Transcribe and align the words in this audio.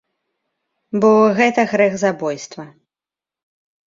Бо 1.03 1.11
гэта 1.39 1.65
грэх 1.73 1.93
забойства. 2.05 2.65